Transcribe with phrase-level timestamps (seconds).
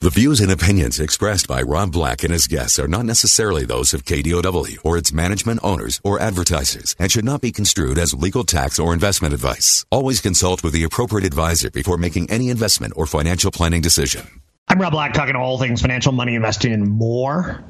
[0.00, 3.92] The views and opinions expressed by Rob Black and his guests are not necessarily those
[3.92, 8.44] of KDOW or its management owners or advertisers and should not be construed as legal
[8.44, 9.84] tax or investment advice.
[9.90, 14.40] Always consult with the appropriate advisor before making any investment or financial planning decision.
[14.68, 17.64] I'm Rob Black, talking all things financial, money, investing, and more.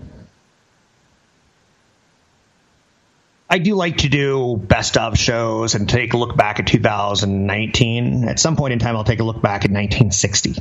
[3.48, 8.24] I do like to do best of shows and take a look back at 2019.
[8.24, 10.56] At some point in time, I'll take a look back at 1960.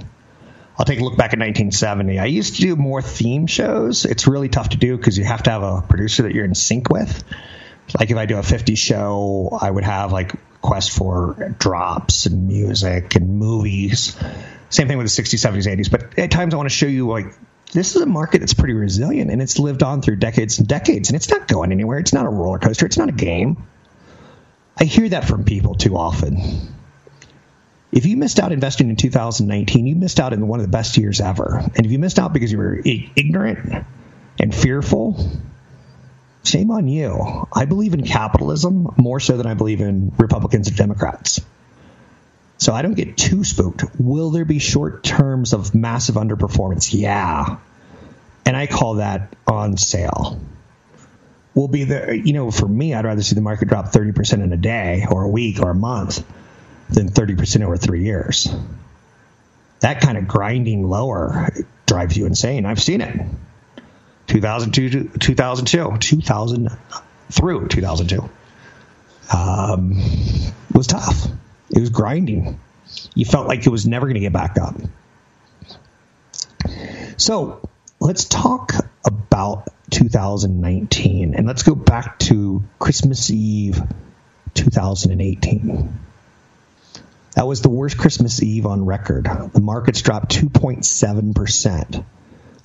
[0.77, 2.19] I'll take a look back at 1970.
[2.19, 4.05] I used to do more theme shows.
[4.05, 6.53] It's really tough to do because you have to have a producer that you're in
[6.53, 7.23] sync with.
[7.99, 12.47] Like if I do a 50 show, I would have like quest for drops and
[12.47, 14.15] music and movies.
[14.69, 15.89] Same thing with the 60s, 70s, 80s.
[15.89, 17.33] But at times I want to show you like
[17.73, 21.09] this is a market that's pretty resilient and it's lived on through decades and decades
[21.09, 21.97] and it's not going anywhere.
[21.97, 22.85] It's not a roller coaster.
[22.85, 23.65] It's not a game.
[24.79, 26.76] I hear that from people too often
[27.91, 30.97] if you missed out investing in 2019, you missed out in one of the best
[30.97, 31.57] years ever.
[31.75, 33.85] And if you missed out because you were ignorant
[34.39, 35.31] and fearful,
[36.43, 37.47] shame on you.
[37.53, 41.39] I believe in capitalism more so than I believe in Republicans and Democrats.
[42.57, 43.83] So I don't get too spooked.
[43.99, 46.93] Will there be short terms of massive underperformance?
[46.93, 47.57] Yeah.
[48.45, 50.41] And I call that on sale.
[51.53, 54.51] Will be the, you know, for me, I'd rather see the market drop 30% in
[54.51, 56.23] a day or a week or a month
[56.89, 58.49] than 30% over three years.
[59.81, 61.49] That kind of grinding lower
[61.85, 62.65] drives you insane.
[62.65, 63.25] I've seen it.
[64.27, 66.69] 2002, 2002, 2000
[67.31, 68.29] through 2002
[69.33, 70.01] um,
[70.73, 71.27] was tough.
[71.69, 72.59] It was grinding.
[73.13, 74.75] You felt like it was never going to get back up.
[77.17, 77.67] So
[77.99, 78.73] let's talk
[79.05, 83.81] about 2019 and let's go back to Christmas Eve
[84.53, 86.06] 2018.
[87.37, 89.25] That was the worst Christmas Eve on record.
[89.53, 92.03] The markets dropped 2.7%.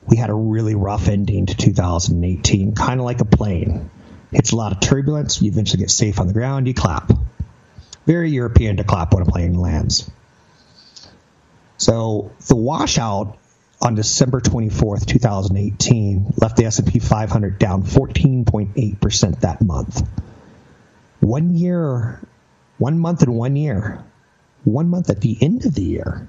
[0.09, 3.91] We had a really rough ending to 2018, kind of like a plane.
[4.33, 7.13] It's a lot of turbulence, you eventually get safe on the ground, you clap.
[8.07, 10.11] Very European to clap when a plane lands.
[11.77, 13.37] So the washout
[13.83, 20.09] on December 24th, 2018 left the S&P 500 down 14.8% that month.
[21.21, 22.27] One year,
[22.79, 24.03] one month and one year,
[24.65, 26.29] one month at the end of the year,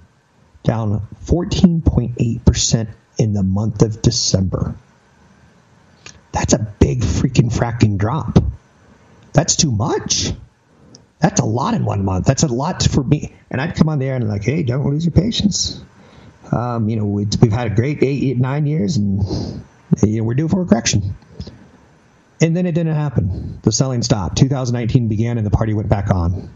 [0.63, 4.75] down 14.8% in the month of December.
[6.31, 8.39] That's a big freaking fracking drop.
[9.33, 10.31] That's too much.
[11.19, 12.25] That's a lot in one month.
[12.25, 13.33] That's a lot for me.
[13.49, 15.81] And I'd come on there and like, hey, don't lose your patience.
[16.51, 19.23] Um, you know, we, have had a great eight, eight, nine years, and
[20.03, 21.15] you know, we're due for a correction.
[22.41, 23.59] And then it didn't happen.
[23.63, 24.37] The selling stopped.
[24.37, 26.53] 2019 began, and the party went back on.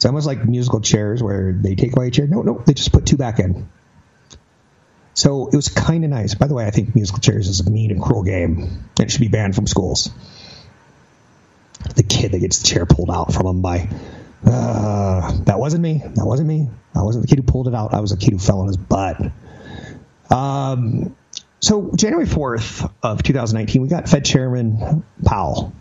[0.00, 2.26] It's almost like musical chairs where they take away a chair.
[2.26, 3.68] No, no, they just put two back in.
[5.12, 6.34] So it was kind of nice.
[6.34, 8.88] By the way, I think musical chairs is a mean and cruel game.
[8.98, 10.08] It should be banned from schools.
[11.96, 13.90] The kid that gets the chair pulled out from him by
[14.46, 15.98] uh, that wasn't me.
[16.02, 16.70] That wasn't me.
[16.94, 17.92] I wasn't the kid who pulled it out.
[17.92, 19.20] I was the kid who fell on his butt.
[20.30, 21.14] Um,
[21.60, 25.74] so January 4th of 2019, we got Fed Chairman Powell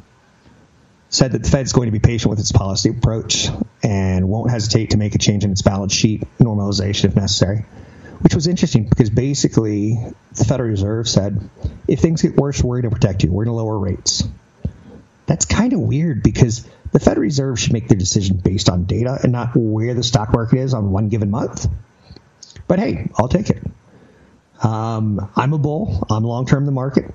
[1.09, 3.50] said that the Fed's going to be patient with its policy approach
[3.84, 7.66] and won't hesitate to make a change in its balance sheet normalization if necessary.
[8.22, 9.97] Which was interesting because basically
[10.34, 11.50] the Federal Reserve said,
[11.88, 13.31] if things get worse, we're going to protect you.
[13.31, 14.28] We're going to lower rates.
[15.25, 19.18] That's kind of weird because the Federal Reserve should make their decision based on data
[19.24, 21.68] and not where the stock market is on one given month.
[22.68, 23.64] But hey, I'll take it.
[24.62, 26.05] Um, I'm a bull.
[26.09, 27.14] I'm long term the market.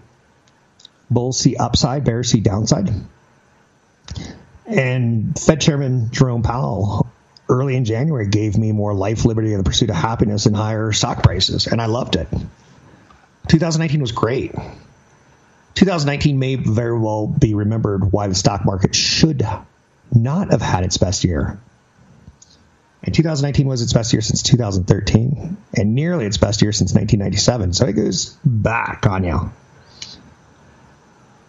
[1.11, 2.91] Bulls see upside, bears see downside.
[4.67, 7.07] And Fed Chairman Jerome Powell
[7.49, 10.93] early in January gave me more life, liberty, and the pursuit of happiness and higher
[10.93, 12.29] stock prices, and I loved it.
[13.49, 14.55] 2019 was great.
[15.75, 19.47] 2019 may very well be remembered why the stock market should
[20.15, 21.61] not have had its best year.
[23.03, 27.75] And 2019 was its best year since 2013, and nearly its best year since 1997.
[27.75, 29.53] So it goes back on you.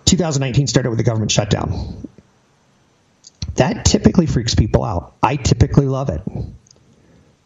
[0.05, 2.07] 2019 started with the government shutdown.
[3.55, 5.15] That typically freaks people out.
[5.23, 6.21] I typically love it.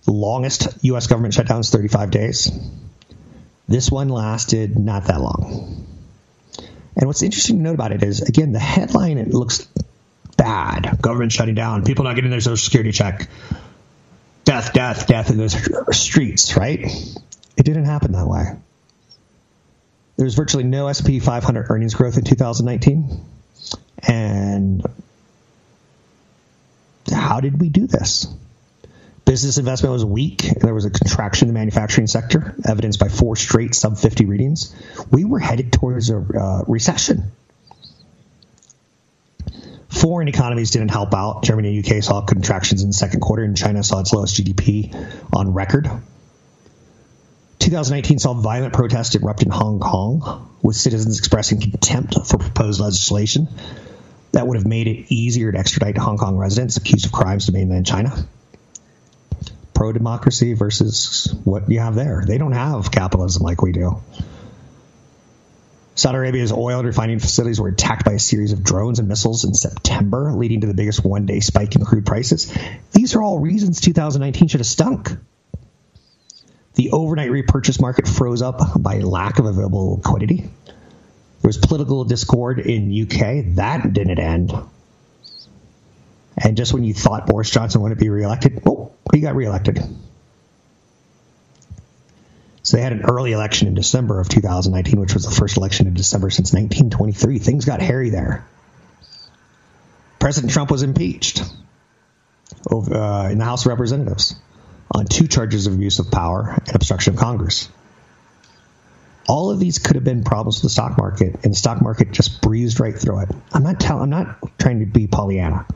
[0.04, 1.08] The longest U.S.
[1.08, 2.52] government shutdown is 35 days.
[3.68, 5.86] This one lasted not that long.
[6.96, 9.68] And what's interesting to note about it is, again, the headline it looks
[10.36, 11.00] bad.
[11.02, 13.30] Government shutting down, people not getting their social security check,
[14.46, 15.56] death, death, death in those
[15.96, 16.80] streets, right?
[17.56, 18.46] It didn't happen that way.
[20.18, 23.26] There was virtually no S&P 500 earnings growth in 2019.
[24.08, 24.84] And
[27.10, 28.28] how did we do this?
[29.26, 30.42] Business investment was weak.
[30.60, 34.76] There was a contraction in the manufacturing sector, evidenced by four straight sub 50 readings.
[35.12, 37.32] We were headed towards a uh, recession.
[39.90, 41.44] Foreign economies didn't help out.
[41.44, 44.96] Germany and UK saw contractions in the second quarter, and China saw its lowest GDP
[45.32, 45.90] on record.
[47.60, 53.48] 2019 saw violent protests erupt in Hong Kong, with citizens expressing contempt for proposed legislation
[54.32, 57.52] that would have made it easier to extradite Hong Kong residents accused of crimes to
[57.52, 58.28] mainland China
[59.80, 62.26] pro democracy versus what you have there.
[62.28, 64.02] They don't have capitalism like we do.
[65.96, 69.54] Saudi Arabia's oil refining facilities were attacked by a series of drones and missiles in
[69.54, 72.54] September, leading to the biggest one day spike in crude prices.
[72.92, 75.12] These are all reasons 2019 should have stunk.
[76.76, 80.50] The overnight repurchase market froze up by lack of available liquidity.
[81.50, 83.56] Was political discord in UK.
[83.56, 84.54] That didn't end.
[86.38, 89.84] And just when you thought Boris Johnson wouldn't be reelected, oh, he got reelected.
[92.62, 95.88] So they had an early election in December of 2019, which was the first election
[95.88, 97.40] in December since 1923.
[97.40, 98.46] Things got hairy there.
[100.20, 101.42] President Trump was impeached
[102.72, 104.36] uh, in the House of Representatives
[104.92, 107.70] on two charges of abuse of power and obstruction of Congress.
[109.30, 112.12] All of these could have been problems with the stock market, and the stock market
[112.12, 113.30] just breezed right through it.
[113.54, 114.02] I'm not telling.
[114.02, 115.68] I'm not trying to be Pollyanna.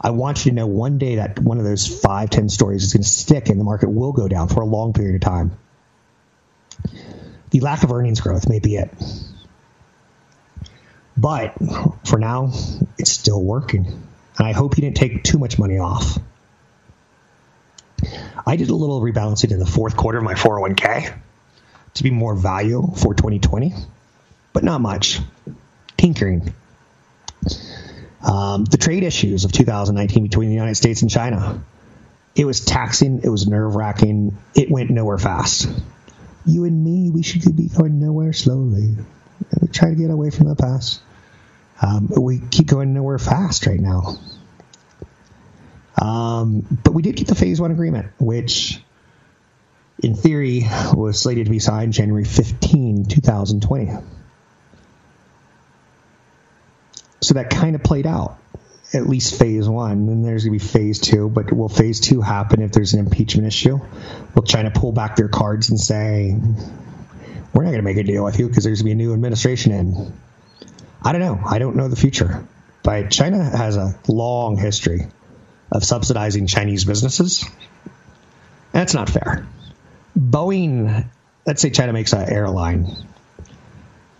[0.00, 2.92] I want you to know one day that one of those five, ten stories is
[2.92, 5.58] going to stick and the market will go down for a long period of time.
[7.50, 8.90] The lack of earnings growth may be it.
[11.16, 11.54] But
[12.06, 12.52] for now,
[12.96, 13.86] it's still working.
[14.38, 16.16] And I hope you didn't take too much money off.
[18.46, 21.18] I did a little rebalancing in the fourth quarter of my 401k
[21.94, 23.74] to be more value for 2020,
[24.52, 25.20] but not much.
[25.96, 26.52] Tinkering.
[28.22, 31.62] Um, the trade issues of 2019 between the United States and China.
[32.34, 33.20] It was taxing.
[33.24, 34.36] It was nerve wracking.
[34.54, 35.68] It went nowhere fast.
[36.46, 38.94] You and me, we should be going nowhere slowly.
[39.60, 41.00] We try to get away from the past.
[41.80, 44.18] Um, we keep going nowhere fast right now.
[46.00, 48.80] Um, but we did get the phase one agreement, which
[50.02, 53.90] in theory was slated to be signed January 15, 2020.
[57.20, 58.38] So that kind of played out,
[58.94, 60.06] at least phase one.
[60.06, 63.00] Then there's going to be phase two, but will phase two happen if there's an
[63.00, 63.80] impeachment issue?
[64.34, 66.34] Will China pull back their cards and say,
[67.52, 69.06] we're not going to make a deal with you because there's going to be a
[69.06, 70.12] new administration in?
[71.02, 71.40] I don't know.
[71.44, 72.46] I don't know the future.
[72.84, 75.08] But China has a long history
[75.72, 77.44] of subsidizing Chinese businesses.
[78.72, 79.46] That's not fair.
[80.18, 81.08] Boeing,
[81.46, 82.86] let's say China makes an airline.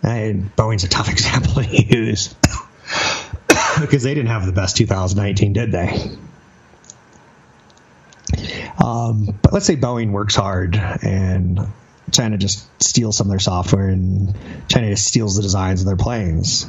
[0.01, 2.33] And Boeing's a tough example to use
[3.81, 6.11] because they didn't have the best 2019, did they?
[8.81, 11.59] Um, but let's say Boeing works hard and
[12.11, 14.33] China just steals some of their software and
[14.69, 16.65] China just steals the designs of their planes.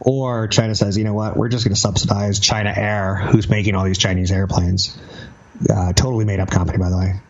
[0.00, 3.74] Or China says, you know what, we're just going to subsidize China Air, who's making
[3.74, 4.96] all these Chinese airplanes.
[5.68, 7.20] Uh, totally made up company, by the way.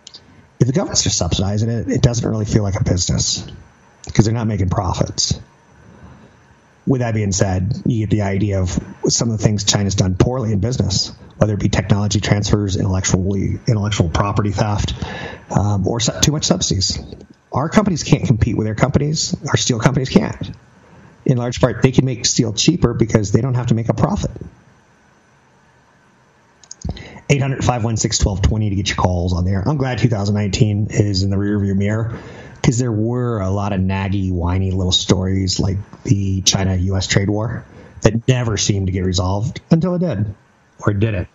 [0.58, 3.46] If the government's just subsidizing it, it doesn't really feel like a business
[4.06, 5.38] because they're not making profits
[6.86, 8.70] with that being said, you get the idea of
[9.08, 13.34] some of the things China's done poorly in business, whether it be technology transfers, intellectual
[13.34, 14.94] intellectual property theft,
[15.50, 16.98] um, or too much subsidies.
[17.52, 19.34] Our companies can't compete with their companies.
[19.48, 20.52] Our steel companies can't.
[21.24, 23.94] In large part, they can make steel cheaper because they don't have to make a
[23.94, 24.30] profit.
[27.28, 29.62] 800 516 1220 to get your calls on there.
[29.66, 32.18] I'm glad 2019 is in the rearview mirror
[32.54, 37.28] because there were a lot of naggy, whiny little stories like the China US trade
[37.28, 37.64] war
[38.02, 40.34] that never seemed to get resolved until it did.
[40.80, 41.28] Or did it?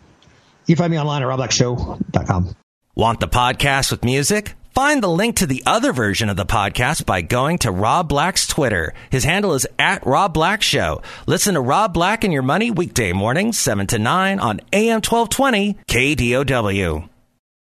[0.66, 2.56] You can find me online at robblackshow.com.
[2.96, 4.56] Want the podcast with music?
[4.74, 8.48] Find the link to the other version of the podcast by going to Rob Black's
[8.48, 8.94] Twitter.
[9.10, 11.02] His handle is at Rob Black Show.
[11.28, 15.74] Listen to Rob Black and Your Money weekday mornings, 7 to 9 on AM 1220
[15.90, 17.10] KDOW.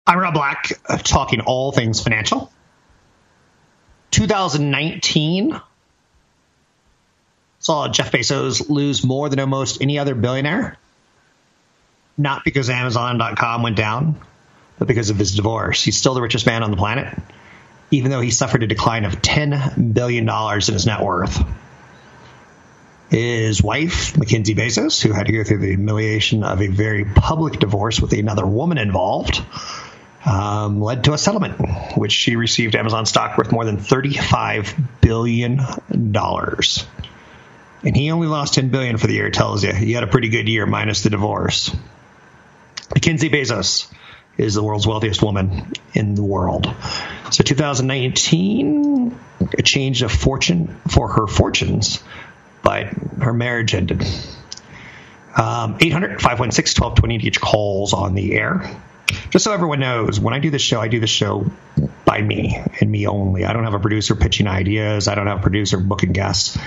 [0.05, 2.51] I'm Rob Black, uh, talking all things financial.
[4.11, 5.59] 2019
[7.57, 10.77] saw Jeff Bezos lose more than almost any other billionaire.
[12.15, 14.21] Not because Amazon.com went down,
[14.85, 15.83] because of his divorce.
[15.83, 17.17] He's still the richest man on the planet.
[17.91, 21.43] even though he suffered a decline of $10 billion in his net worth.
[23.09, 27.59] His wife, Mackenzie Bezos, who had to go through the humiliation of a very public
[27.59, 29.43] divorce with another woman involved,
[30.25, 31.59] um, led to a settlement,
[31.97, 35.59] which she received Amazon stock worth more than $35 billion.
[37.83, 39.73] And he only lost 10 billion for the year, tells you.
[39.73, 41.75] He had a pretty good year minus the divorce.
[42.93, 43.91] Mackenzie Bezos
[44.41, 46.73] is the world's wealthiest woman in the world.
[47.31, 49.19] So 2019,
[49.57, 52.03] a change of fortune for her fortunes
[52.61, 52.87] but
[53.21, 54.03] her marriage ended.
[55.35, 58.69] Um, 800 516 1220 to get your calls on the air.
[59.29, 61.45] Just so everyone knows, when I do this show, I do the show
[62.05, 63.45] by me and me only.
[63.45, 65.07] I don't have a producer pitching ideas.
[65.07, 66.57] I don't have a producer booking guests.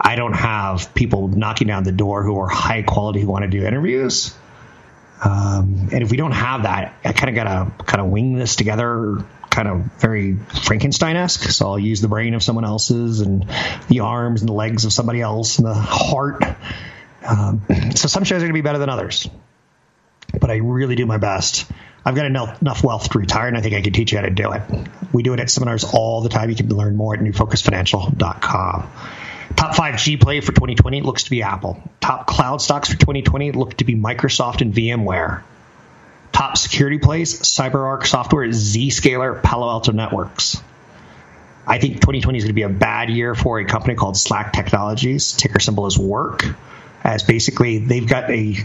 [0.00, 3.48] I don't have people knocking down the door who are high quality who want to
[3.48, 4.32] do interviews.
[5.24, 8.36] Um, and if we don't have that, I kind of got to kind of wing
[8.36, 11.50] this together kind of very Frankenstein-esque.
[11.50, 13.50] So I'll use the brain of someone else's and
[13.88, 16.44] the arms and the legs of somebody else and the heart.
[17.26, 17.62] Um,
[17.96, 19.28] so some shows are going to be better than others,
[20.38, 21.70] but I really do my best.
[22.04, 24.24] I've got enough, enough wealth to retire, and I think I can teach you how
[24.24, 24.62] to do it.
[25.12, 26.48] We do it at seminars all the time.
[26.48, 28.90] You can learn more at newfocusfinancial.com.
[29.56, 31.82] Top 5G play for 2020 looks to be Apple.
[32.00, 35.42] Top cloud stocks for 2020 look to be Microsoft and VMware.
[36.32, 40.62] Top security plays CyberArk Software, Zscaler, Palo Alto Networks.
[41.66, 44.52] I think 2020 is going to be a bad year for a company called Slack
[44.52, 45.32] Technologies.
[45.32, 46.44] Ticker symbol is work,
[47.04, 48.56] as basically they've got a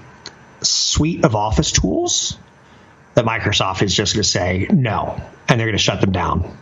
[0.62, 2.38] suite of office tools
[3.16, 6.58] that Microsoft is just going to say no, and they're going to shut them down.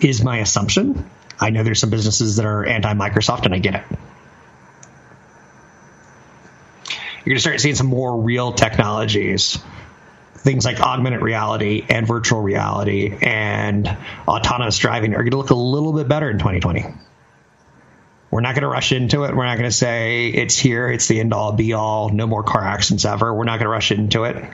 [0.00, 1.08] Is my assumption.
[1.40, 3.84] I know there's some businesses that are anti Microsoft, and I get it.
[7.24, 9.58] You're going to start seeing some more real technologies
[10.38, 15.54] things like augmented reality and virtual reality and autonomous driving are going to look a
[15.54, 16.86] little bit better in 2020.
[18.30, 19.34] We're not going to rush into it.
[19.34, 22.42] We're not going to say it's here, it's the end all be all, no more
[22.42, 23.32] car accidents ever.
[23.34, 24.44] We're not going to rush into it.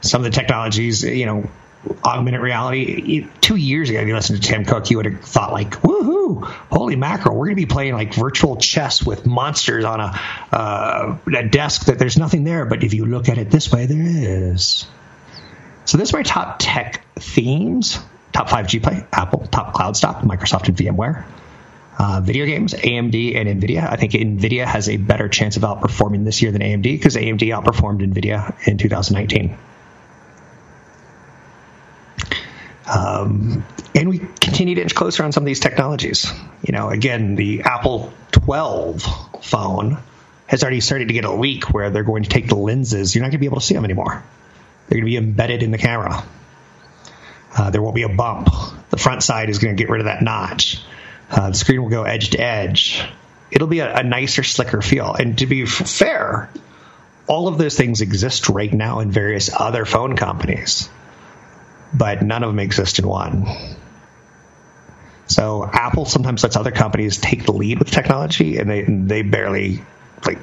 [0.00, 1.50] Some of the technologies, you know,
[2.04, 3.26] augmented reality.
[3.40, 6.44] Two years ago, if you listened to Tim Cook, you would have thought like, "Woohoo!
[6.70, 7.36] Holy mackerel!
[7.36, 10.20] We're going to be playing like virtual chess with monsters on a,
[10.52, 13.86] uh, a desk that there's nothing there." But if you look at it this way,
[13.86, 14.86] there is.
[15.84, 17.98] So this is my top tech themes:
[18.32, 21.24] top 5G play, Apple, top cloud stock, Microsoft and VMware.
[21.98, 23.90] Uh, video games, AMD and NVIDIA.
[23.90, 27.40] I think NVIDIA has a better chance of outperforming this year than AMD because AMD
[27.48, 29.58] outperformed NVIDIA in 2019.
[32.88, 36.32] Um, and we continue to inch closer on some of these technologies.
[36.62, 39.02] You know, again, the Apple 12
[39.42, 39.98] phone
[40.46, 43.14] has already started to get a leak where they're going to take the lenses.
[43.14, 44.24] You're not going to be able to see them anymore.
[44.88, 46.24] They're going to be embedded in the camera.
[47.56, 48.48] Uh, there won't be a bump.
[48.90, 50.82] The front side is going to get rid of that notch.
[51.30, 53.06] Uh, the screen will go edge to edge.
[53.50, 55.12] It'll be a, a nicer, slicker feel.
[55.12, 56.50] And to be fair,
[57.26, 60.88] all of those things exist right now in various other phone companies
[61.92, 63.46] but none of them exist in one.
[65.26, 69.82] So Apple sometimes lets other companies take the lead with technology, and they they barely
[70.24, 70.38] like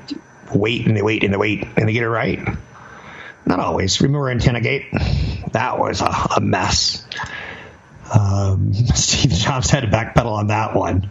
[0.53, 2.39] wait and they wait and they wait and they get it right.
[3.45, 4.01] Not always.
[4.01, 5.51] Remember AntennaGate?
[5.51, 6.05] That was a,
[6.37, 7.05] a mess.
[8.13, 11.09] Um, Steve Jobs had to backpedal on that one.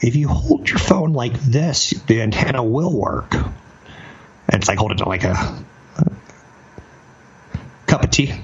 [0.00, 3.34] If you hold your phone like this, the antenna will work.
[3.34, 5.32] And it's like holding it like a,
[5.98, 6.12] a
[7.86, 8.34] cup of tea.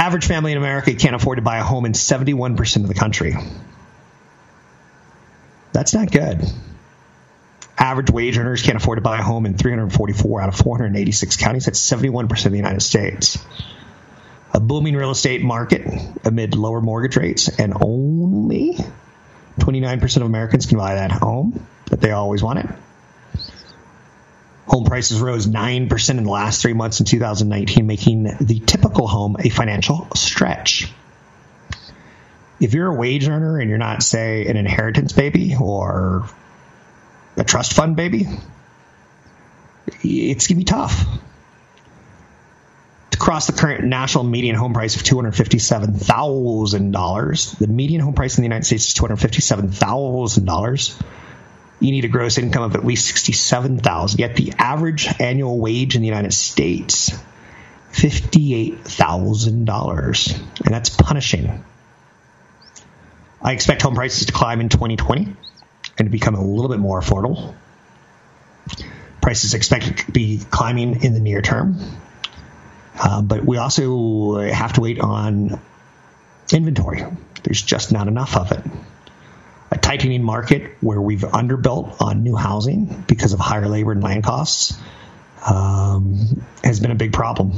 [0.00, 3.34] Average family in America can't afford to buy a home in 71% of the country.
[5.72, 6.42] That's not good.
[7.76, 11.66] Average wage earners can't afford to buy a home in 344 out of 486 counties.
[11.66, 13.44] That's 71% of the United States.
[14.54, 15.86] A booming real estate market
[16.24, 18.78] amid lower mortgage rates, and only
[19.58, 22.74] 29% of Americans can buy that home that they always wanted.
[24.70, 29.34] Home prices rose 9% in the last three months in 2019, making the typical home
[29.40, 30.88] a financial stretch.
[32.60, 36.28] If you're a wage earner and you're not, say, an inheritance baby or
[37.36, 38.28] a trust fund baby,
[40.04, 41.04] it's going to be tough.
[43.10, 48.42] To cross the current national median home price of $257,000, the median home price in
[48.42, 51.02] the United States is $257,000
[51.80, 54.20] you need a gross income of at least 67,000.
[54.20, 57.10] Yet the average annual wage in the United States
[57.92, 60.64] $58,000.
[60.64, 61.64] And that's punishing.
[63.42, 65.34] I expect home prices to climb in 2020
[65.98, 67.54] and to become a little bit more affordable.
[69.22, 71.78] Prices expected to be climbing in the near term.
[73.02, 75.58] Uh, but we also have to wait on
[76.52, 77.04] inventory.
[77.42, 78.62] There's just not enough of it.
[79.90, 84.78] Tightening market where we've underbuilt on new housing because of higher labor and land costs
[85.44, 87.50] um, has been a big problem.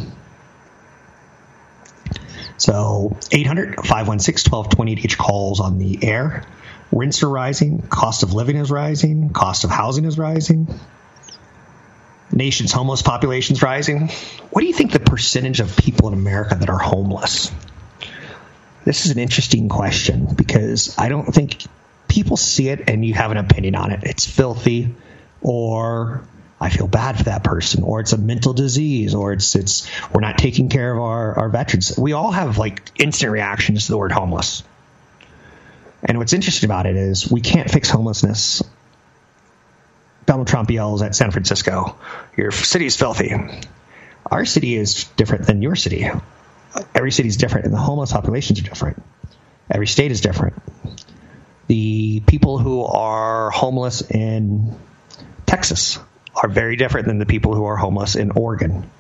[2.56, 6.46] So 800 516 1220 each calls on the air.
[6.90, 10.74] Rents are rising, cost of living is rising, cost of housing is rising.
[12.32, 14.08] Nation's homeless population is rising.
[14.48, 17.52] What do you think the percentage of people in America that are homeless?
[18.86, 21.66] This is an interesting question because I don't think
[22.12, 24.00] people see it and you have an opinion on it.
[24.02, 24.94] It's filthy
[25.40, 26.22] or
[26.60, 30.20] I feel bad for that person, or it's a mental disease, or it's it's we're
[30.20, 31.98] not taking care of our, our veterans.
[31.98, 34.62] We all have like instant reactions to the word homeless.
[36.04, 38.62] And what's interesting about it is we can't fix homelessness.
[40.24, 41.98] Donald Trump yells at San Francisco,
[42.36, 43.34] "Your city is filthy."
[44.30, 46.08] Our city is different than your city.
[46.94, 49.02] Every city is different, and the homeless populations are different.
[49.68, 50.54] Every state is different.
[51.72, 54.78] The people who are homeless in
[55.46, 55.98] Texas
[56.36, 58.90] are very different than the people who are homeless in Oregon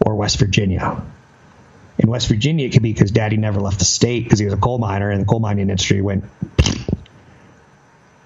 [0.00, 1.00] or West Virginia.
[1.96, 4.54] In West Virginia, it could be because daddy never left the state because he was
[4.54, 6.24] a coal miner and the coal mining industry went.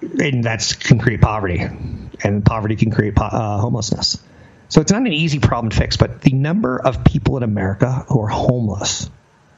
[0.01, 1.59] And that's can create poverty,
[2.23, 4.17] and poverty can create uh, homelessness.
[4.69, 8.05] So it's not an easy problem to fix, but the number of people in America
[8.07, 9.07] who are homeless,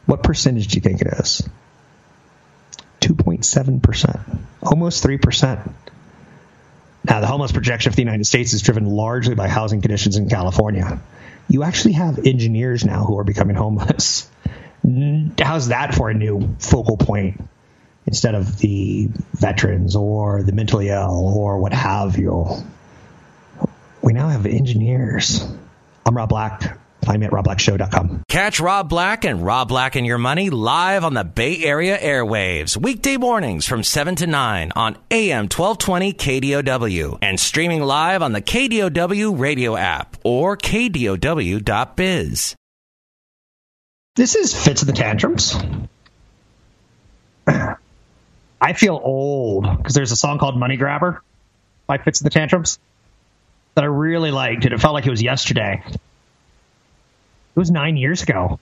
[0.07, 1.47] what percentage do you think it is?
[3.37, 5.73] 2.7%, almost 3%.
[7.03, 10.27] Now, the homeless projection for the United States is driven largely by housing conditions in
[10.27, 11.01] California.
[11.47, 14.29] You actually have engineers now who are becoming homeless.
[15.39, 17.41] How's that for a new focal point
[18.07, 22.47] instead of the veterans or the mentally ill or what have you?
[24.01, 25.45] We now have engineers.
[26.05, 26.77] I'm Rob Black.
[27.05, 28.23] Find me at robblackshow.com.
[28.27, 32.75] Catch Rob Black and Rob Black and Your Money live on the Bay Area airwaves,
[32.75, 38.41] weekday mornings from 7 to 9 on AM 1220 KDOW and streaming live on the
[38.41, 42.55] KDOW radio app or KDOW.biz.
[44.15, 45.55] This is Fitz and the Tantrums.
[47.47, 51.21] I feel old because there's a song called Money Grabber
[51.85, 52.79] by Fitz and the Tantrums
[53.75, 55.83] that I really liked, and it felt like it was yesterday.
[57.55, 58.59] It was nine years ago.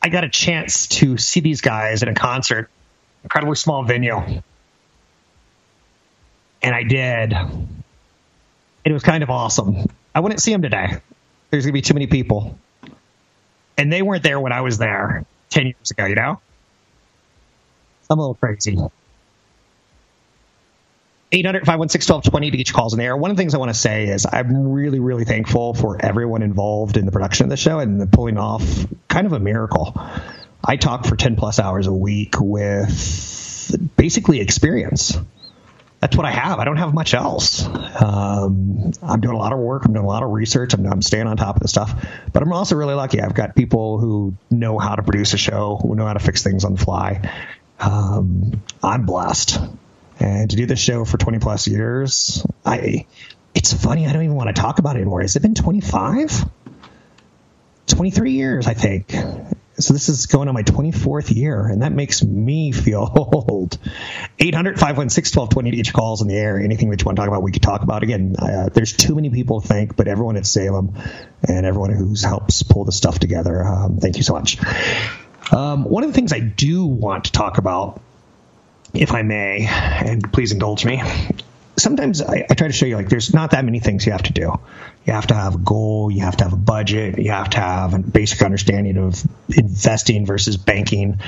[0.00, 2.70] I got a chance to see these guys in a concert,
[3.24, 4.16] incredibly small venue.
[6.62, 7.34] And I did.
[8.84, 9.86] It was kind of awesome.
[10.14, 10.96] I wouldn't see them today.
[11.50, 12.58] There's going to be too many people.
[13.76, 16.40] And they weren't there when I was there 10 years ago, you know?
[18.10, 18.78] I'm a little crazy.
[21.30, 23.16] 800 516 1220 to get your calls in the air.
[23.16, 26.42] One of the things I want to say is I'm really, really thankful for everyone
[26.42, 30.00] involved in the production of the show and pulling off kind of a miracle.
[30.64, 35.18] I talk for 10 plus hours a week with basically experience.
[36.00, 36.60] That's what I have.
[36.60, 37.66] I don't have much else.
[37.66, 39.84] Um, I'm doing a lot of work.
[39.84, 40.72] I'm doing a lot of research.
[40.72, 42.06] I'm, I'm staying on top of the stuff.
[42.32, 43.20] But I'm also really lucky.
[43.20, 46.42] I've got people who know how to produce a show, who know how to fix
[46.42, 47.28] things on the fly.
[47.80, 49.58] Um, I'm blessed
[50.20, 53.06] and to do this show for 20 plus years, I
[53.54, 54.06] it's funny.
[54.06, 55.20] I don't even want to talk about it anymore.
[55.20, 56.44] Has it been 25?
[57.86, 59.14] 23 years, I think.
[59.80, 63.10] So this is going on my 24th year, and that makes me feel
[63.48, 63.78] old.
[64.38, 66.58] 800 516 1220 to your calls in the air.
[66.58, 68.02] Anything that you want to talk about, we could talk about.
[68.02, 70.94] Again, uh, there's too many people to thank, but everyone at Salem
[71.46, 74.58] and everyone who's helps pull the stuff together, um, thank you so much.
[75.52, 78.02] Um, one of the things I do want to talk about
[78.94, 81.02] if I may, and please indulge me.
[81.76, 84.24] Sometimes I, I, try to show you like there's not that many things you have
[84.24, 84.58] to do.
[85.06, 87.58] You have to have a goal, you have to have a budget, you have to
[87.58, 89.22] have a basic understanding of
[89.56, 91.20] investing versus banking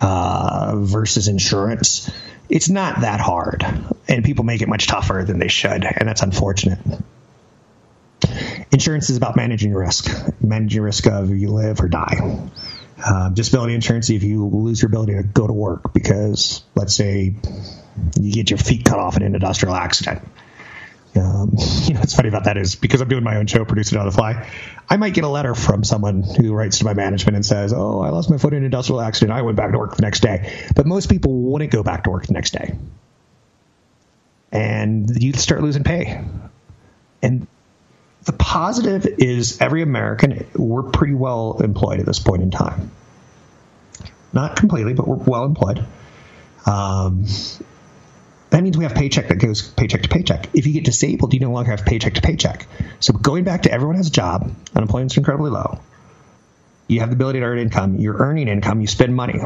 [0.00, 2.10] uh, versus insurance.
[2.48, 3.66] It's not that hard,
[4.06, 6.78] and people make it much tougher than they should, and that's unfortunate.
[8.70, 10.08] Insurance is about managing risk,
[10.40, 12.48] managing risk of you live or die
[13.06, 17.36] uh, disability insurance if you lose your ability to go to work because, let's say,
[18.18, 20.26] you get your feet cut off in an industrial accident.
[21.14, 21.52] Um,
[21.84, 24.06] you know, what's funny about that is because I'm doing my own show, producing on
[24.06, 24.50] the fly,
[24.90, 28.00] I might get a letter from someone who writes to my management and says, "Oh,
[28.00, 29.32] I lost my foot in an industrial accident.
[29.32, 32.10] I went back to work the next day." But most people wouldn't go back to
[32.10, 32.76] work the next day,
[34.50, 36.24] and you start losing pay.
[37.22, 37.46] And
[38.24, 42.90] the positive is every American, we're pretty well employed at this point in time.
[44.36, 45.82] Not completely, but we're well employed.
[46.66, 47.24] Um,
[48.50, 50.50] That means we have paycheck that goes paycheck to paycheck.
[50.52, 52.66] If you get disabled, you no longer have paycheck to paycheck.
[53.00, 55.80] So going back to everyone has a job, unemployment's incredibly low.
[56.86, 57.96] You have the ability to earn income.
[57.96, 58.82] You're earning income.
[58.82, 59.40] You spend money.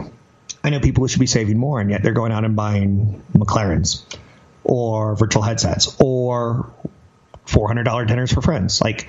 [0.65, 4.05] I know people should be saving more, and yet they're going out and buying McLarens
[4.65, 6.73] or virtual headsets or
[7.47, 8.81] $400 dinners for friends.
[8.81, 9.09] Like,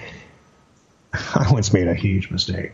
[1.14, 2.74] I once made a huge mistake.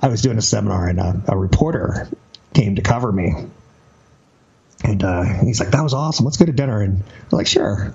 [0.00, 2.08] I was doing a seminar, and a, a reporter
[2.54, 3.34] came to cover me.
[4.84, 6.24] And uh, he's like, that was awesome.
[6.24, 6.82] Let's go to dinner.
[6.82, 7.94] And I'm like, sure.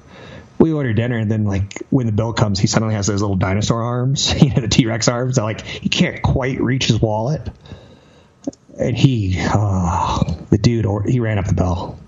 [0.57, 3.35] We order dinner, and then, like, when the bill comes, he suddenly has those little
[3.35, 5.35] dinosaur arms, you know, the T Rex arms.
[5.35, 7.49] That, like, he can't quite reach his wallet
[8.77, 11.99] and he, uh, the dude, or he ran up the bill.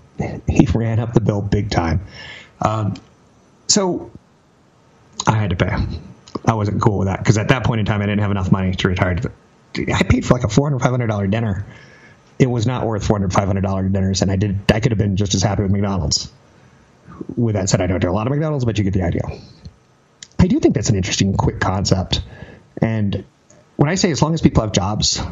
[0.48, 2.04] He ran up the bill big time.
[2.60, 2.94] Um,
[3.68, 4.10] so
[5.26, 5.74] I had to pay.
[6.46, 8.50] I wasn't cool with that because at that point in time, I didn't have enough
[8.50, 9.16] money to retire.
[9.76, 11.66] I paid for like a four hundred, five hundred dollar dinner.
[12.38, 14.70] It was not worth four hundred, five hundred dollar dinners, and I did.
[14.72, 16.32] I could have been just as happy with McDonald's.
[17.36, 19.22] With that said, I don't do a lot of McDonald's, but you get the idea.
[20.38, 22.22] I do think that's an interesting, quick concept.
[22.82, 23.24] And
[23.76, 25.22] when I say as long as people have jobs,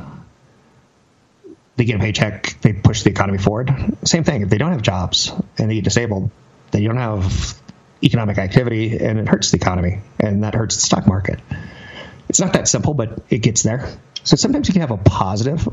[1.76, 3.70] they get a paycheck, they push the economy forward.
[4.04, 4.42] Same thing.
[4.42, 6.30] If they don't have jobs and they get disabled,
[6.70, 7.60] they don't have
[8.02, 11.40] economic activity and it hurts the economy and that hurts the stock market.
[12.28, 13.88] It's not that simple, but it gets there.
[14.24, 15.68] So sometimes you can have a positive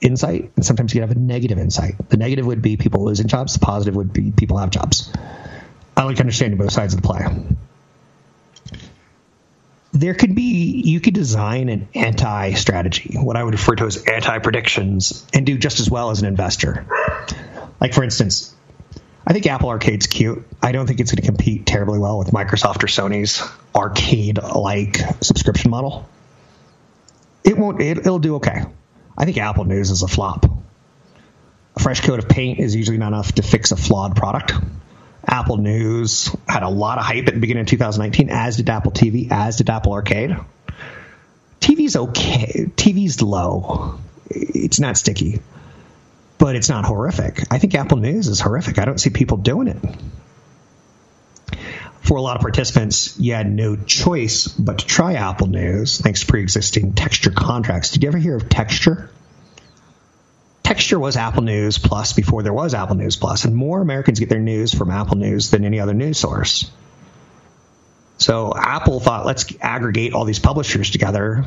[0.00, 1.94] insight and sometimes you can have a negative insight.
[2.08, 5.12] The negative would be people losing jobs, the positive would be people have jobs.
[5.96, 7.26] I like understanding both sides of the play
[9.92, 14.02] there could be you could design an anti strategy, what I would refer to as
[14.04, 16.86] anti predictions, and do just as well as an investor.
[17.80, 18.54] Like for instance,
[19.26, 20.44] I think Apple Arcade's cute.
[20.62, 24.96] I don't think it's going to compete terribly well with Microsoft or Sony's arcade like
[25.20, 26.08] subscription model.
[27.44, 27.80] It won't.
[27.80, 28.62] It, will do okay.
[29.16, 30.46] I think Apple News is a flop.
[31.76, 34.52] A fresh coat of paint is usually not enough to fix a flawed product.
[35.24, 38.92] Apple News had a lot of hype at the beginning of 2019, as did Apple
[38.92, 40.36] TV, as did Apple Arcade.
[41.60, 42.70] TV's okay.
[42.76, 43.98] TV's low.
[44.28, 45.40] It's not sticky,
[46.38, 47.44] but it's not horrific.
[47.50, 48.78] I think Apple News is horrific.
[48.78, 49.78] I don't see people doing it.
[52.02, 56.20] For a lot of participants, you had no choice but to try Apple News thanks
[56.20, 57.92] to pre existing texture contracts.
[57.92, 59.08] Did you ever hear of texture?
[60.64, 64.28] Texture was Apple News Plus before there was Apple News Plus, and more Americans get
[64.28, 66.70] their news from Apple News than any other news source.
[68.18, 71.44] So Apple thought, let's aggregate all these publishers together,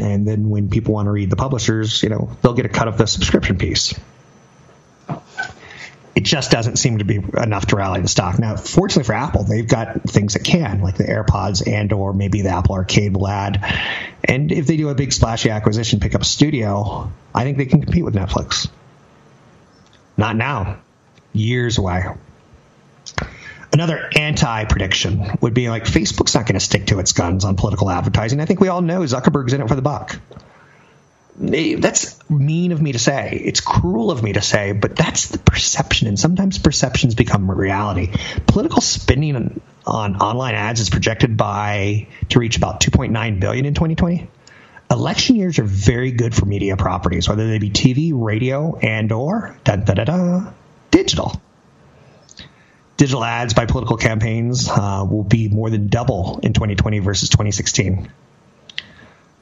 [0.00, 2.86] and then when people want to read the publishers, you know, they'll get a cut
[2.88, 3.98] of the subscription piece.
[6.18, 8.40] It just doesn't seem to be enough to rally the stock.
[8.40, 12.42] Now, fortunately for Apple, they've got things that can, like the AirPods and or maybe
[12.42, 13.62] the Apple Arcade will add
[14.24, 17.66] and if they do a big splashy acquisition, pick up a studio, I think they
[17.66, 18.68] can compete with Netflix.
[20.16, 20.78] Not now,
[21.32, 22.04] years away.
[23.72, 27.56] Another anti prediction would be like Facebook's not going to stick to its guns on
[27.56, 28.40] political advertising.
[28.40, 30.18] I think we all know Zuckerberg's in it for the buck.
[31.40, 33.40] That's mean of me to say.
[33.44, 36.08] It's cruel of me to say, but that's the perception.
[36.08, 38.12] And sometimes perceptions become reality.
[38.46, 44.28] Political spending on online ads is projected by to reach about 2.9 billion in 2020.
[44.90, 49.56] Election years are very good for media properties, whether they be TV, radio, and or
[49.62, 50.52] da, da, da, da,
[50.90, 51.40] digital.
[52.96, 58.10] Digital ads by political campaigns uh, will be more than double in 2020 versus 2016.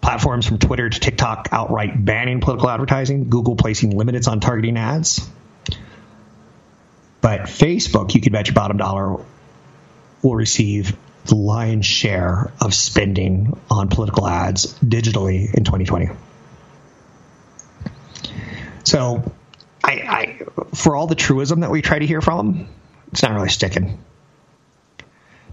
[0.00, 5.28] Platforms from Twitter to TikTok outright banning political advertising, Google placing limits on targeting ads.
[7.20, 9.24] But Facebook, you could bet your bottom dollar,
[10.22, 16.10] will receive the lion's share of spending on political ads digitally in 2020.
[18.84, 19.32] So,
[19.82, 20.40] I, I,
[20.74, 22.68] for all the truism that we try to hear from,
[23.10, 23.98] it's not really sticking.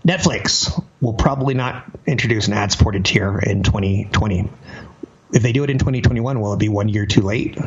[0.06, 4.50] Netflix will probably not introduce an ad supported tier in 2020.
[5.32, 7.58] If they do it in 2021, will it be one year too late?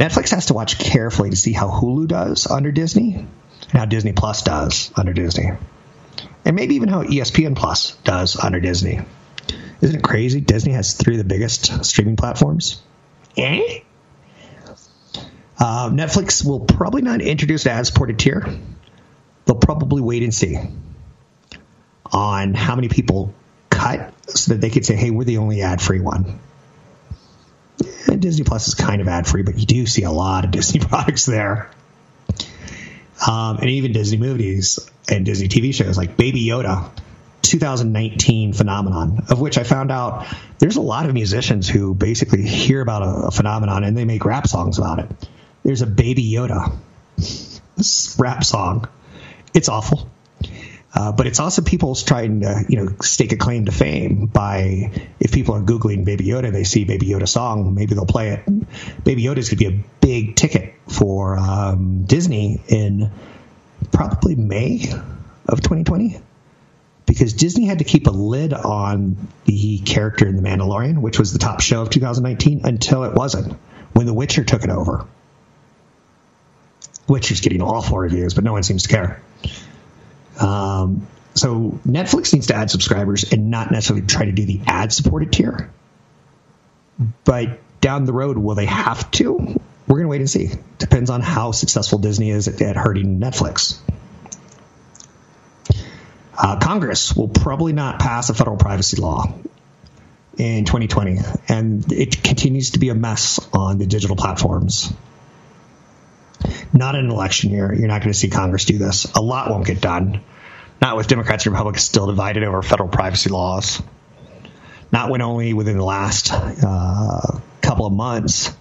[0.00, 4.12] Netflix has to watch carefully to see how Hulu does under Disney and how Disney
[4.12, 5.52] Plus does under Disney
[6.44, 9.00] and maybe even how ESPN Plus does under Disney.
[9.80, 10.40] Isn't it crazy?
[10.40, 12.82] Disney has three of the biggest streaming platforms.
[13.36, 13.80] Eh?
[15.58, 18.58] Uh, Netflix will probably not introduce an ad-supported tier.
[19.46, 20.58] They'll probably wait and see
[22.14, 23.34] on how many people
[23.68, 26.38] cut so that they could say, hey, we're the only ad-free one.
[28.06, 30.80] And Disney Plus is kind of ad-free, but you do see a lot of Disney
[30.80, 31.70] products there
[33.26, 36.90] um, and even Disney movies and Disney TV shows like Baby Yoda.
[37.42, 40.26] 2019 phenomenon of which I found out
[40.58, 44.24] there's a lot of musicians who basically hear about a, a phenomenon and they make
[44.24, 45.10] rap songs about it.
[45.62, 46.74] There's a Baby Yoda.
[48.18, 48.88] rap song.
[49.52, 50.08] It's awful.
[50.94, 54.92] Uh, but it's also people trying to, you know, stake a claim to fame by
[55.18, 59.04] if people are googling Baby Yoda, they see Baby Yoda song, maybe they'll play it.
[59.04, 63.10] Baby Yoda is going to be a big ticket for um, Disney in
[63.90, 64.84] probably May
[65.48, 66.20] of 2020
[67.06, 71.32] because Disney had to keep a lid on the character in The Mandalorian, which was
[71.32, 73.52] the top show of 2019, until it wasn't
[73.92, 75.06] when The Witcher took it over.
[77.08, 79.20] Witcher's getting awful reviews, but no one seems to care.
[80.40, 84.92] Um, so Netflix needs to add subscribers and not necessarily try to do the ad
[84.92, 85.70] supported tier.
[87.24, 89.60] But down the road, will they have to?
[89.86, 90.50] We're going to wait and see.
[90.78, 93.78] Depends on how successful Disney is at, at hurting Netflix.
[96.36, 99.32] Uh, Congress will probably not pass a federal privacy law
[100.36, 101.18] in 2020,
[101.48, 104.92] and it continues to be a mess on the digital platforms.
[106.72, 107.72] Not an election year.
[107.72, 109.04] You're not going to see Congress do this.
[109.14, 110.22] A lot won't get done.
[110.80, 113.82] Not with Democrats and Republicans still divided over federal privacy laws.
[114.92, 118.54] Not when only within the last uh, couple of months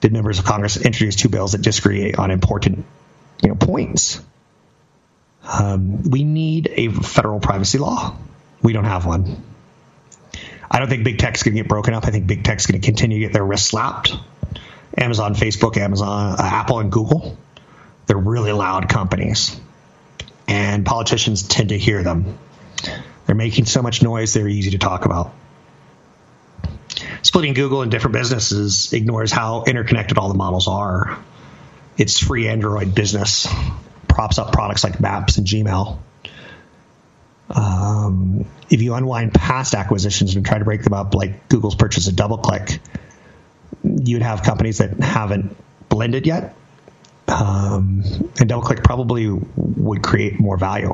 [0.00, 2.84] did members of Congress introduce two bills that disagree on important
[3.40, 4.20] you know, points.
[5.44, 8.16] Um, we need a federal privacy law.
[8.62, 9.42] We don't have one.
[10.70, 12.04] I don't think big tech's going to get broken up.
[12.06, 14.14] I think big tech's going to continue to get their wrists slapped.
[14.96, 17.36] Amazon, Facebook, Amazon, uh, Apple, and Google.
[18.06, 19.58] They're really loud companies,
[20.48, 22.38] and politicians tend to hear them.
[23.26, 25.32] They're making so much noise, they're easy to talk about.
[27.22, 31.18] Splitting Google in different businesses ignores how interconnected all the models are.
[31.96, 33.46] It's free Android business,
[34.08, 35.98] props up products like Maps and Gmail.
[37.50, 42.08] Um, if you unwind past acquisitions and try to break them up, like Google's purchase
[42.08, 42.78] of DoubleClick,
[44.08, 45.56] you'd have companies that haven't
[45.88, 46.54] blended yet.
[47.28, 48.02] Um,
[48.38, 50.92] and DoubleClick probably would create more value.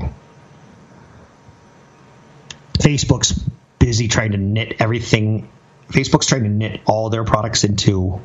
[2.79, 3.33] Facebook's
[3.79, 5.49] busy trying to knit everything.
[5.91, 8.21] Facebook's trying to knit all their products into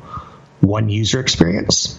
[0.60, 1.98] one user experience,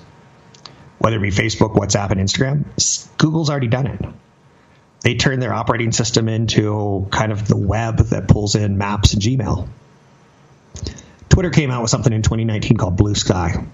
[1.00, 3.18] whether it be Facebook, WhatsApp, and Instagram.
[3.18, 4.02] Google's already done it.
[5.02, 9.22] They turned their operating system into kind of the web that pulls in Maps and
[9.22, 9.68] Gmail.
[11.36, 13.66] Twitter came out with something in 2019 called Blue Sky.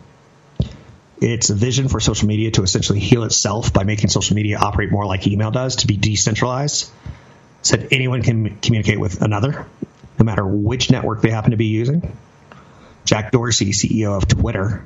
[1.22, 4.90] It's a vision for social media to essentially heal itself by making social media operate
[4.90, 6.90] more like email does, to be decentralized,
[7.62, 9.68] so that anyone can communicate with another,
[10.18, 12.18] no matter which network they happen to be using.
[13.06, 14.84] Jack Dorsey, CEO of Twitter,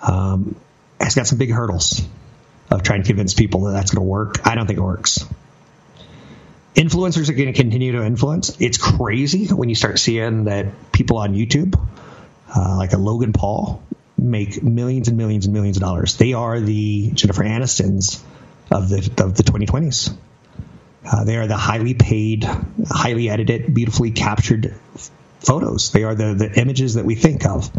[0.00, 0.54] um,
[1.00, 2.00] has got some big hurdles
[2.70, 4.46] of trying to convince people that that's going to work.
[4.46, 5.26] I don't think it works
[6.74, 8.60] influencers are going to continue to influence.
[8.60, 11.78] It's crazy when you start seeing that people on YouTube,
[12.54, 13.82] uh, like a Logan Paul,
[14.16, 16.16] make millions and millions and millions of dollars.
[16.16, 18.22] They are the Jennifer Anistons
[18.70, 20.16] of the of the 2020s.
[21.04, 22.44] Uh, they are the highly paid,
[22.88, 24.74] highly edited, beautifully captured
[25.40, 25.90] photos.
[25.92, 27.70] They are the the images that we think of.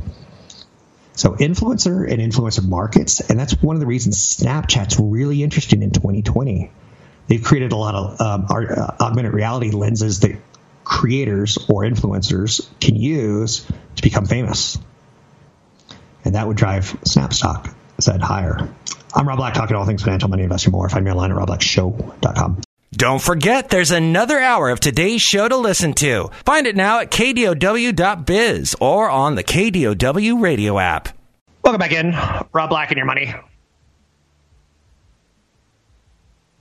[1.14, 5.92] So influencer and influencer markets, and that's one of the reasons Snapchat's really interesting in
[5.92, 6.72] 2020
[7.28, 10.38] they've created a lot of um, uh, augmented reality lenses that
[10.84, 14.78] creators or influencers can use to become famous.
[16.24, 18.74] And that would drive Snapstock said higher.
[19.14, 20.90] I'm Rob Black, talking all things financial, money, investing, more.
[20.90, 22.62] Find me online at robblackshow.com.
[22.94, 26.30] Don't forget, there's another hour of today's show to listen to.
[26.46, 31.10] Find it now at kdow.biz or on the KDOW radio app.
[31.64, 32.12] Welcome back in.
[32.52, 33.34] Rob Black and your money.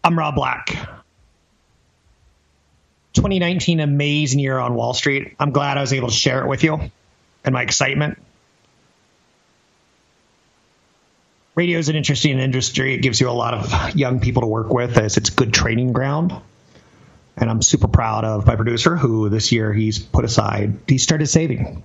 [0.03, 0.69] I'm Rob Black.
[3.13, 5.35] 2019, amazing year on Wall Street.
[5.39, 6.91] I'm glad I was able to share it with you
[7.45, 8.19] and my excitement.
[11.55, 12.95] Radio is an interesting industry.
[12.95, 15.93] It gives you a lot of young people to work with as it's good training
[15.93, 16.33] ground.
[17.37, 21.27] And I'm super proud of my producer who this year he's put aside, he started
[21.27, 21.83] saving.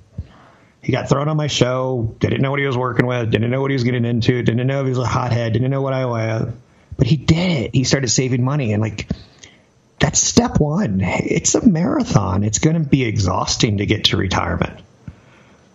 [0.82, 3.60] He got thrown on my show, didn't know what he was working with, didn't know
[3.60, 5.94] what he was getting into, didn't know if he was a hothead, didn't know what
[5.94, 6.54] I was
[6.98, 7.76] but he did it.
[7.76, 9.08] He started saving money and like
[10.00, 11.00] that's step one.
[11.02, 12.44] It's a marathon.
[12.44, 14.80] It's going to be exhausting to get to retirement.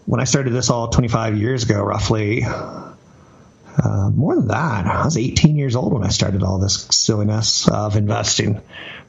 [0.07, 5.17] When I started this all 25 years ago, roughly, uh, more than that, I was
[5.17, 8.61] 18 years old when I started all this silliness of investing.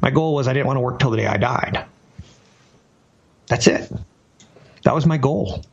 [0.01, 1.85] My goal was I didn't want to work till the day I died.
[3.47, 3.91] That's it.
[4.83, 5.63] That was my goal.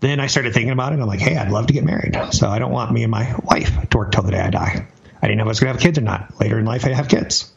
[0.00, 0.98] Then I started thinking about it.
[0.98, 2.18] I'm like, hey, I'd love to get married.
[2.32, 4.88] So I don't want me and my wife to work till the day I die.
[5.22, 6.40] I didn't know if I was going to have kids or not.
[6.40, 7.50] Later in life, I have kids.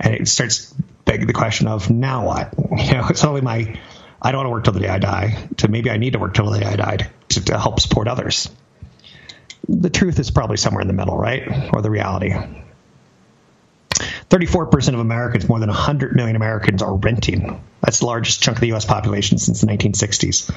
[0.00, 0.72] And it starts
[1.04, 2.54] begging the question of now what?
[2.78, 3.78] You know, it's only my,
[4.22, 6.18] I don't want to work till the day I die, to maybe I need to
[6.18, 8.48] work till the day I die to, to help support others.
[9.68, 11.72] the truth is probably somewhere in the middle, right?
[11.72, 12.34] Or the reality.
[14.30, 17.62] 34% of Americans, more than 100 million Americans, are renting.
[17.80, 18.84] That's the largest chunk of the U.S.
[18.84, 20.54] population since the 1960s.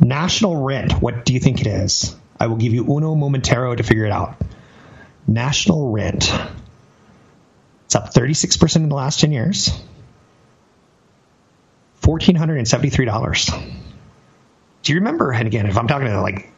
[0.00, 2.14] National rent, what do you think it is?
[2.38, 4.36] I will give you uno momentero to figure it out.
[5.26, 6.32] National rent.
[7.86, 9.70] It's up 36% in the last 10 years.
[12.02, 13.72] $1,473.
[14.82, 16.52] Do you remember, and again, if I'm talking to like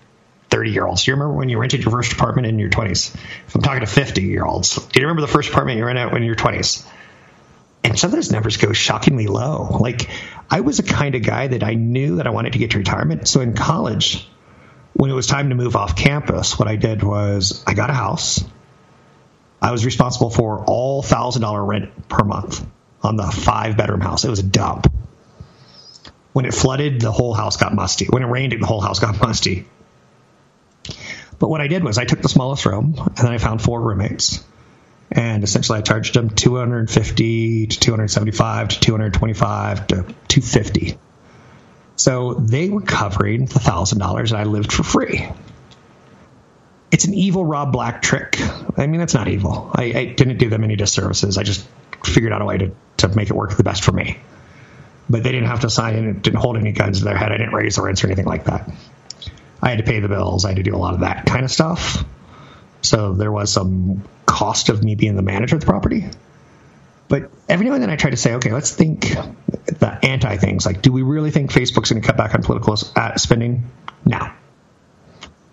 [0.48, 3.14] 30 year olds, do you remember when you rented your first apartment in your 20s?
[3.14, 6.12] If I'm talking to 50 year olds, do you remember the first apartment you rented
[6.12, 6.86] when you were 20s?
[7.82, 9.76] And some of those numbers go shockingly low.
[9.78, 10.08] Like,
[10.50, 12.78] I was a kind of guy that I knew that I wanted to get to
[12.78, 13.28] retirement.
[13.28, 14.26] So in college,
[14.94, 17.94] when it was time to move off campus, what I did was I got a
[17.94, 18.44] house.
[19.60, 22.64] I was responsible for all thousand dollar rent per month
[23.02, 24.24] on the five bedroom house.
[24.24, 24.90] It was a dump.
[26.32, 28.06] When it flooded, the whole house got musty.
[28.06, 29.66] When it rained, the whole house got musty.
[31.38, 33.80] But what I did was I took the smallest room and then I found four
[33.80, 34.44] roommates.
[35.10, 40.98] And essentially I charged them 250 to 275 to 225 to 250.
[41.96, 45.28] So they were covering the thousand dollars and I lived for free.
[46.90, 48.38] It's an evil Rob Black trick.
[48.76, 49.70] I mean, that's not evil.
[49.74, 51.38] I, I didn't do them any disservices.
[51.38, 51.66] I just
[52.04, 54.18] figured out a way to, to make it work the best for me
[55.08, 56.22] but they didn't have to sign it.
[56.22, 57.30] Didn't hold any guns to their head.
[57.30, 58.70] I didn't raise the rents or anything like that.
[59.60, 60.44] I had to pay the bills.
[60.44, 62.04] I had to do a lot of that kind of stuff.
[62.82, 66.08] So there was some cost of me being the manager of the property.
[67.08, 69.14] But every now and then I try to say, okay, let's think
[69.66, 70.66] the anti things.
[70.66, 73.70] Like, do we really think Facebook's going to cut back on political uh, spending?
[74.04, 74.30] No.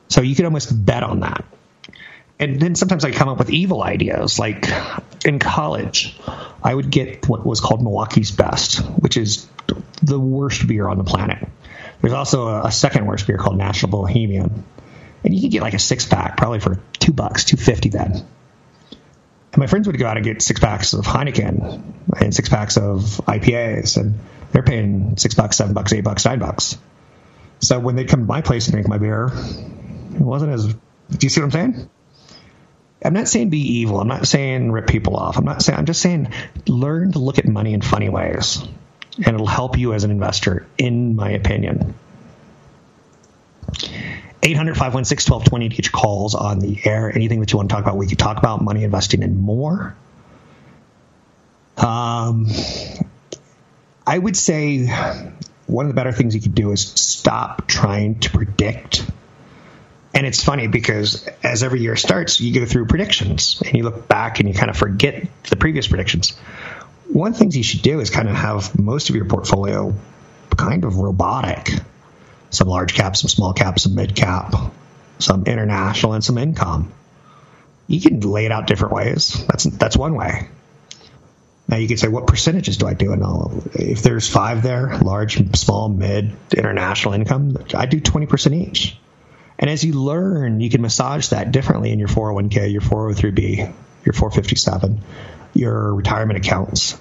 [0.09, 1.45] So you could almost bet on that
[2.41, 4.39] and then sometimes I come up with evil ideas.
[4.39, 4.65] Like
[5.23, 6.17] in college,
[6.63, 9.47] I would get what was called Milwaukee's Best, which is
[10.01, 11.47] the worst beer on the planet.
[12.01, 14.65] There's also a, a second worst beer called National Bohemian,
[15.23, 18.25] and you could get like a six pack probably for two bucks, two fifty then.
[19.53, 21.83] And my friends would go out and get six packs of Heineken
[22.19, 24.19] and six packs of IPAs, and
[24.51, 26.77] they're paying six bucks, seven bucks, eight bucks, nine bucks.
[27.59, 29.29] So when they'd come to my place and drink my beer,
[30.13, 30.67] it wasn't as.
[30.67, 30.77] Do
[31.19, 31.89] you see what I'm saying?
[33.03, 33.99] I'm not saying be evil.
[33.99, 35.37] I'm not saying rip people off.
[35.37, 35.77] I'm not saying.
[35.77, 36.31] I'm just saying
[36.67, 38.63] learn to look at money in funny ways,
[39.17, 41.95] and it'll help you as an investor, in my opinion.
[44.43, 47.13] 800 516 1220 to get your calls on the air.
[47.13, 49.95] Anything that you want to talk about, we can talk about money investing and more.
[51.77, 52.47] Um,
[54.05, 54.87] I would say
[55.67, 59.05] one of the better things you could do is stop trying to predict
[60.13, 64.07] and it's funny because as every year starts, you go through predictions and you look
[64.07, 66.31] back and you kind of forget the previous predictions.
[67.07, 69.93] One of the things you should do is kind of have most of your portfolio
[70.57, 71.69] kind of robotic.
[72.51, 74.53] Some large cap, some small cap, some mid cap,
[75.19, 76.93] some international, and some income.
[77.87, 79.45] You can lay it out different ways.
[79.47, 80.47] That's that's one way.
[81.67, 83.13] Now you can say, what percentages do I do?
[83.13, 83.63] And all?
[83.73, 88.97] if there's five there, large, small, mid, international income, I do 20% each.
[89.57, 94.13] And as you learn, you can massage that differently in your 401k, your 403b, your
[94.13, 95.01] 457,
[95.53, 96.99] your retirement accounts.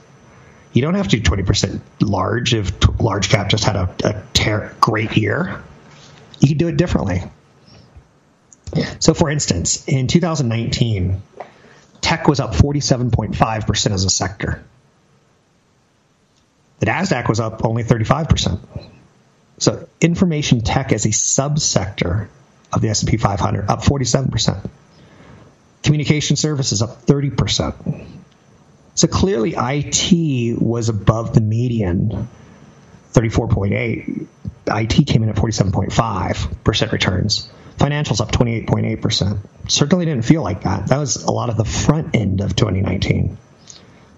[0.72, 4.22] You don't have to do 20% large if t- large cap just had a, a
[4.32, 5.62] ter- great year.
[6.38, 7.22] You can do it differently.
[9.00, 11.22] So, for instance, in 2019,
[12.00, 14.62] tech was up 47.5% as a sector.
[16.78, 18.60] The NASDAQ was up only 35%.
[19.58, 22.28] So, information tech as a subsector
[22.72, 24.70] of the S&P 500, up 47%.
[25.82, 28.19] Communication services up 30%.
[28.94, 32.28] So clearly IT was above the median,
[33.12, 34.26] 34.8.
[34.66, 37.50] IT came in at 47.5% returns.
[37.78, 39.38] Financials up 28.8%.
[39.68, 40.88] Certainly didn't feel like that.
[40.88, 43.38] That was a lot of the front end of 2019.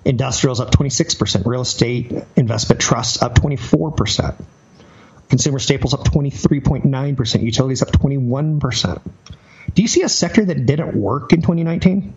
[0.05, 1.47] Industrials up 26%.
[1.47, 4.35] Real estate investment trusts up 24%.
[5.29, 9.01] Consumer staples up 23.9%, utilities up 21%.
[9.75, 12.15] Do you see a sector that didn't work in 2019?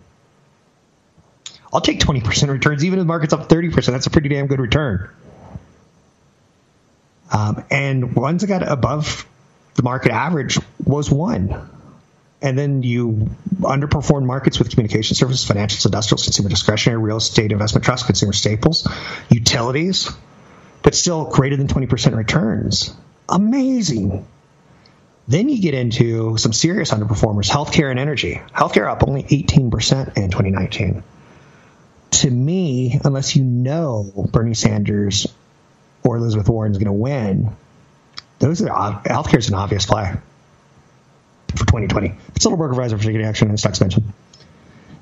[1.72, 3.86] I'll take 20% returns, even if the market's up 30%.
[3.86, 5.10] That's a pretty damn good return.
[7.32, 9.26] Um, and ones that got above
[9.74, 11.70] the market average was one.
[12.40, 17.84] And then you underperformed markets with communication services, financials, industrials, consumer discretionary, real estate, investment
[17.84, 18.86] trust, consumer staples,
[19.30, 20.10] utilities,
[20.82, 22.94] but still greater than 20% returns
[23.28, 24.26] amazing.
[25.28, 28.40] Then you get into some serious underperformers, healthcare and energy.
[28.54, 31.02] Healthcare up only 18% in 2019.
[32.10, 35.26] To me, unless you know Bernie Sanders
[36.02, 37.50] or Elizabeth Warren is going to win,
[38.38, 40.14] those are healthcare is an obvious play
[41.50, 42.14] for 2020.
[42.34, 44.12] It's a little broker advisor for taking action and stocks mentioned.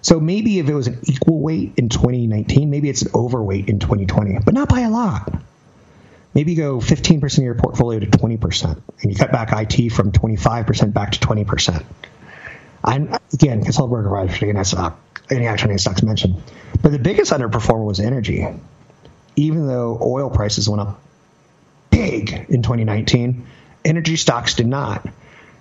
[0.03, 3.79] So maybe if it was an equal weight in 2019, maybe it's an overweight in
[3.79, 5.33] 2020, but not by a lot.
[6.35, 10.93] Maybe go 15% of your portfolio to 20%, and you cut back IT from 25%
[10.93, 11.85] back to 20%.
[12.83, 16.43] I'm again, all broker advisor for taking stock, any action any stocks mentioned.
[16.83, 18.47] But the biggest underperformer was energy.
[19.37, 21.01] Even though oil prices went up
[21.91, 23.47] big in 2019,
[23.85, 25.09] energy stocks did not.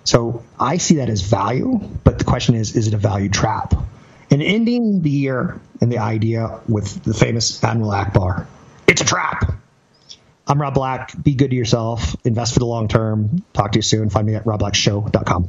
[0.04, 3.74] So I see that as value, but the question is, is it a value trap?
[4.30, 8.46] And ending the year and the idea with the famous Admiral Ackbar,
[8.86, 9.54] it's a trap.
[10.46, 11.10] I'm Rob Black.
[11.22, 12.14] Be good to yourself.
[12.24, 13.42] Invest for the long term.
[13.54, 14.10] Talk to you soon.
[14.10, 15.48] Find me at robblackshow.com.